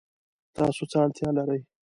[0.55, 1.59] تاسو څه اړتیا لرئ؟